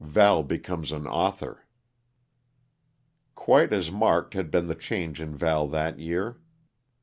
VAL 0.03 0.41
BECOMES 0.41 0.91
AN 0.93 1.05
AUTHOR 1.05 1.67
Quite 3.35 3.71
as 3.71 3.91
marked 3.91 4.33
had 4.33 4.49
been 4.49 4.65
the 4.65 4.73
change 4.73 5.21
in 5.21 5.35
Val 5.35 5.67
that 5.67 5.99
year. 5.99 6.41